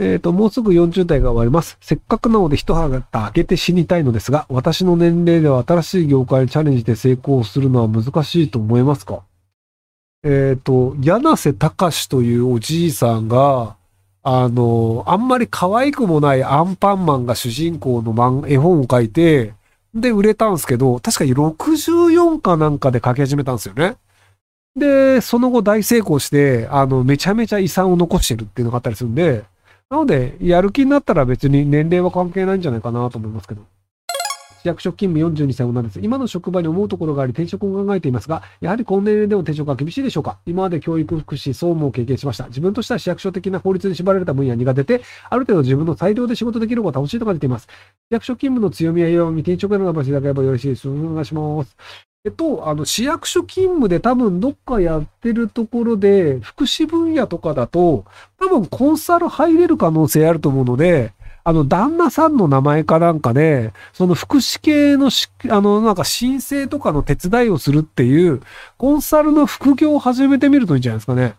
[0.00, 1.76] えっ、と、もうすぐ40代が終わります。
[1.80, 9.22] せっかくなので一肌開けて死にたいのですが、私の年齢では新しい業界にチャレンジで成功するのは難しいと思いますか？
[10.22, 13.76] えっ、と、柳瀬隆というおじいさんが、
[14.22, 19.54] あの、あんまり可愛くもないアンパンマンが主人公の絵本を書いて、
[19.94, 23.96] で、売れたんですけど、確かに64かなんかで書き始めたんですよね。
[24.76, 29.44] で、その後大成功して、あの、めちゃめちゃ遺産を残してるっていうのがあったりするんで、
[29.90, 33.62] なので、やる気になったら別に年齢は関係ないんじゃないかなと思いますけど。
[34.60, 36.00] 市役所勤務42歳女です。
[36.02, 42.48] 今の職場に思うところがあり転職を考えていますが、やはりこの年齢でも転職は厳しいでしょうか今まで教育、福祉、総務を経験しました。
[42.48, 47.68] 自分としては市役所的な法律に縛られた分野が苦手で、ある程度自分の裁量で仕事できる方が楽しいと感じています。
[48.10, 50.88] 市役所勤務の強みや弱み、転職への頑張っていただければよろしいです。
[50.88, 51.76] お願いします。
[52.24, 58.04] えっと、あの、市役所勤務で多分どっかやってるところで、福祉分野とかだと、
[58.38, 61.12] 多分コンサル入れる可能性あると思うので、
[61.44, 68.42] あの、旦那さんの名前かなんかで、その福祉系のし、あの、なんか申請とかの手伝いをするっていう、
[68.76, 71.36] コンサルの副業を始めてみるといいんじゃないですかね。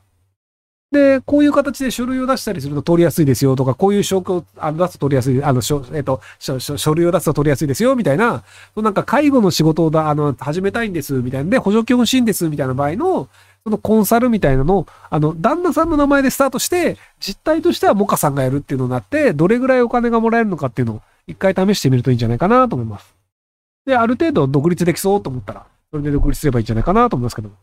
[0.92, 5.62] で、こういう形で書類を出したりすると取りやすいですよとか、こういう証拠を出すと取りやすい、あの、
[5.94, 8.44] えっと、書書類を出すと取りやすいですよみたいな、
[8.76, 13.28] なんか介護の仕事をだ、あの、始めたいんですみたいなで、補助金欲しいんですみたいな場合の、
[13.64, 23.14] そのコンサルみたいなのを、あの、旦那さんの名前でスタートして、実態としてはモカさんがやるっていうのになって、どれぐらいお金がもらえるのかっていうのを一回試してみるといいんじゃないかなと思います。
[23.86, 27.56] で、ある程度独立できそうと思ったら、それで独立すればいいんじゃないかなと思いますけども。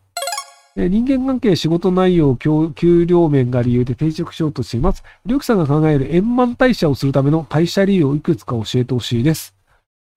[0.77, 5.03] 人間関係、仕事内容、給料面が理由で転職しようとしています。
[5.25, 9.55] りょうきさんが考える円満退社をするための退社理由をいくつか教えてほしいです。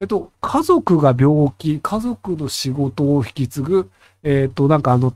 [0.03, 3.91] えっと、家族が病気、家族の仕事を引き継ぐ、
[4.22, 5.14] えっと、なんかあの、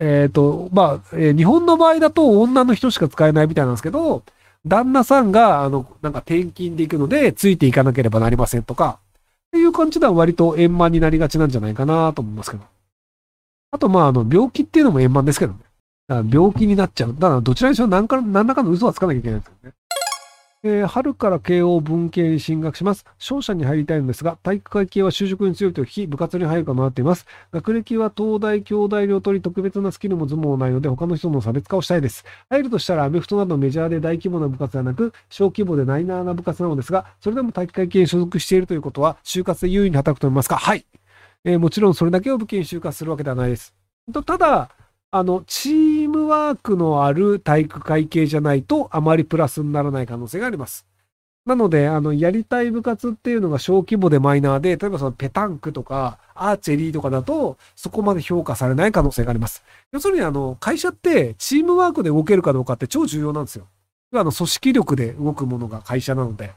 [0.00, 4.24] えっと、まあ、えー日本の場合だと女の人しか使えないみたいなんですけど、
[4.66, 8.98] 旦那さんが、あの、なんか転勤で行くので、ついていかなければなりませんとか、
[9.48, 12.75] っていう感じでは割と円満になりがちなんじゃないかなと思いますけど。
[13.72, 15.58] あと、まあ、あの、病気っていうのも円満ですけどね。
[16.08, 17.14] だから病気になっちゃう。
[17.14, 19.72] だから、どちらにしろ何か、何らかの嘘はつかなきゃいけないんですよね。
[20.62, 23.04] えー春から慶応文系に進学します。
[23.18, 27.24] 商社に入りたいのですが、体育会系は就職に強いと聞き、部活に入るか迷っています。
[27.52, 32.24] 学歴は東大、京大両取り、特別なスキルも頭もないので、他の人の差別化をしたいです。
[32.48, 40.56] 入るとしたら、アメフトなどメジャーで大規模な部活ではなく、小規模でナイナーな部活なのですが、それでも体育会系に所属しているということは、就活で優位に働くと思いますか？
[40.56, 40.84] はい。
[41.46, 43.72] えーもちろんそれだけを武器に就活するわけではないです。
[44.12, 44.70] とただ、
[45.12, 50.86] あの、チームワークのある体育会系じゃないと、あまりプラスにならない可能性があります。
[51.46, 59.62] なので、あの、やりたい部活っていうのが小規模でマイナーで、例えばそのペタンクとか、アーチェリーとかだと、そこまで評価されない可能性があります。
[59.92, 63.68] 要するに、あの、会社って、チームワークで動けるかどうかって超重要なんですよ。
[64.12, 66.50] あの、組織力で動くものが会社なので。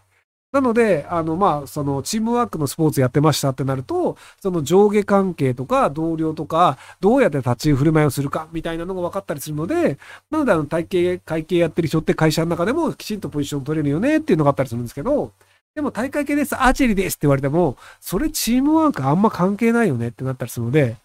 [0.51, 9.99] なので、あの、まあ、その、チームワークのスポーツやってましたってなると、その上下関係とか、同僚とか、どうやって立ち振る舞いをするか、みたいなのが分かったりするので、
[10.31, 15.33] なので、あの、体系、会計やってる人って会社の中でもきちんとポジション取れるよねっていうのがあったりするんですけど、
[15.75, 20.97] でも大会系です、アーチェリーですって言われても、それチームワークあんま関係ないよねってなったりするので、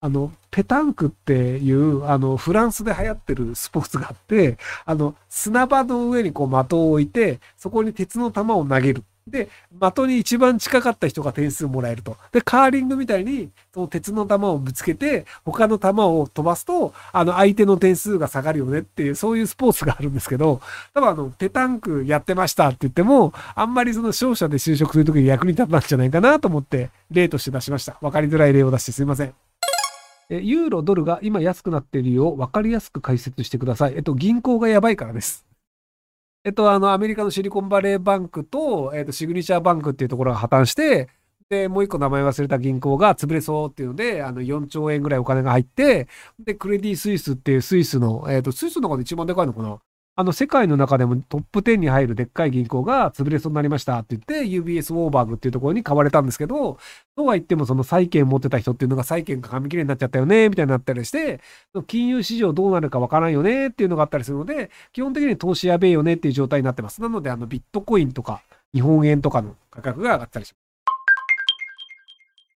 [0.00, 9.02] あの、ペタンクっていう、あの、フランスで流行ってるスポーツがあって、あの、砂場の上にこう的を置いて、そこに鉄の球を投げる。
[9.26, 9.50] で、
[9.80, 12.16] 的に一番近かった人が点数もらえると。
[12.30, 20.60] で、カーリングみたいに、その鉄の球をぶつけて、他の球を飛ばすと、あの、相手の点数が下がるよねっていう、そういうスポーツがあるんですけど、
[20.94, 27.98] 多分あの、ペタンクやってましたって言っても、あんまりその商社で就職するときに役に立たないんじゃないかなと思って、例として出しました。
[28.00, 29.47] わかりづらい例を出してすいません。
[30.30, 33.94] えユーロ、ドルが今安くなっているよう分かりやすく解説してください。
[33.96, 35.46] えっと、銀行がやばいからです。
[36.44, 41.08] えっと、あの、アメリカのシリコンバレーバンクと、えっと、シグニチャーバンクっていうところが破綻して、
[41.48, 46.08] で、もう一個名前忘れた銀行が潰れそうっていうので、あの、4兆円ぐらいお金が入って、
[46.38, 49.78] で、クレディ・スイスっていうスイスの、えっと、スイスの中で一番でかいのかな
[50.20, 56.76] あの、世界の中でもトップ10に入るでっかい銀行が潰れそうになりましたって言って、UBS ウォーバーグっていうところに買われたんですけど、
[57.14, 61.40] とは言ってもその債券持ってた人っていうのが債券が紙切れになっちゃったよね、みたいになったりして、
[61.86, 67.00] 金融市場どうなるかわからんよねっていうのがあったりするので、基本的に投資やべえよねっていう状態になってます。
[67.00, 68.42] なので、あの、ビットコインとか、
[68.74, 70.67] 日本円とかの価格が上がったりします。